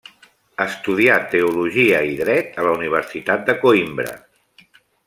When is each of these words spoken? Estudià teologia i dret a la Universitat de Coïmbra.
Estudià 0.63 1.17
teologia 1.35 2.01
i 2.15 2.17
dret 2.23 2.59
a 2.63 2.67
la 2.69 2.75
Universitat 2.81 3.49
de 3.53 3.57
Coïmbra. 3.67 4.19